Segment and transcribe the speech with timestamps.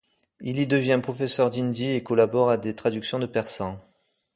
[0.39, 3.79] Il y devient professeur d'hindi et collabore à des traductions du persan.